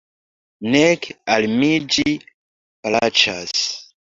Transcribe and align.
Nek 0.75 1.05
al 1.35 1.45
mi 1.59 1.69
ĝi 1.97 2.07
plaĉas. 2.25 3.57